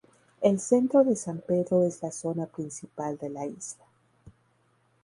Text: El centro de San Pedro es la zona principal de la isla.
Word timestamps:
El 0.41 0.59
centro 0.59 1.03
de 1.03 1.15
San 1.15 1.41
Pedro 1.41 1.85
es 1.85 2.01
la 2.01 2.09
zona 2.11 2.47
principal 2.47 3.19
de 3.19 3.29
la 3.29 3.45
isla. 3.45 3.85